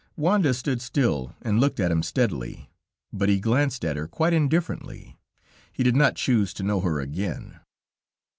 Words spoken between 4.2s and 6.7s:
indifferently; he did not choose to